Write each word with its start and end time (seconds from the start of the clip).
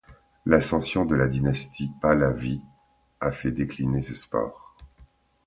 L'ascension 0.47 1.05
de 1.05 1.13
la 1.15 1.27
dynastie 1.27 1.91
Pahlavi 2.01 2.59
a 3.19 3.31
fait 3.31 3.51
décliner 3.51 4.01
ce 4.01 4.15
sport. 4.15 4.75